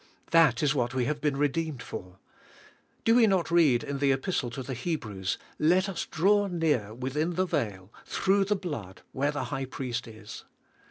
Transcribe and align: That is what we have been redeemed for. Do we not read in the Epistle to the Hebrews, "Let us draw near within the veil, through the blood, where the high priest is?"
That 0.31 0.63
is 0.63 0.73
what 0.73 0.95
we 0.95 1.05
have 1.05 1.21
been 1.21 1.37
redeemed 1.37 1.83
for. 1.83 2.17
Do 3.05 3.13
we 3.13 3.27
not 3.27 3.51
read 3.51 3.83
in 3.83 3.99
the 3.99 4.11
Epistle 4.11 4.49
to 4.49 4.63
the 4.63 4.73
Hebrews, 4.73 5.37
"Let 5.59 5.87
us 5.87 6.07
draw 6.07 6.47
near 6.47 6.91
within 6.91 7.35
the 7.35 7.45
veil, 7.45 7.93
through 8.07 8.45
the 8.45 8.55
blood, 8.55 9.03
where 9.11 9.29
the 9.29 9.43
high 9.53 9.65
priest 9.65 10.07
is?" 10.07 10.43